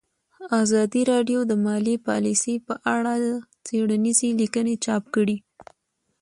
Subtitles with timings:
[0.61, 3.13] ازادي راډیو د مالي پالیسي په اړه
[3.65, 5.37] څېړنیزې لیکنې چاپ کړي.